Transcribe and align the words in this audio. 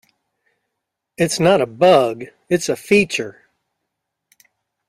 It's 1.15 1.39
not 1.39 1.61
a 1.61 1.67
bug, 1.67 2.25
it's 2.49 2.69
a 2.69 2.75
feature! 2.75 3.43